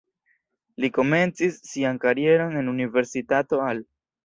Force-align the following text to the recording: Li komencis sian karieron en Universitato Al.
Li 0.85 0.89
komencis 0.95 1.59
sian 1.73 2.01
karieron 2.07 2.59
en 2.65 2.73
Universitato 2.75 3.65
Al. 3.71 3.87